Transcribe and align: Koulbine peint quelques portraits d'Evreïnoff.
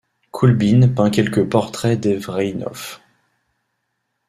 Koulbine 0.31 0.95
peint 0.95 1.11
quelques 1.11 1.47
portraits 1.47 1.99
d'Evreïnoff. 1.99 3.01